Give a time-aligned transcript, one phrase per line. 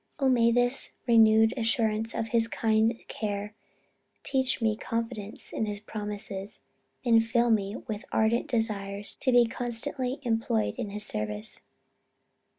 [0.17, 3.53] Oh may this renewed assurance of his kind care,
[4.23, 6.59] teach me confidence in his promises,
[7.05, 11.61] and fill me with ardent desires to be constantly employed in his service.